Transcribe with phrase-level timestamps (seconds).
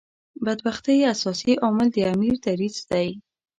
[0.45, 3.07] بدبختۍ اساسي عامل د امیر دریځ دی.